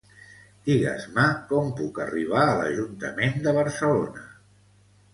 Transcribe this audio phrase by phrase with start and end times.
[0.69, 4.29] Digues-me com puc arribar a l'Ajuntament de Barcelona.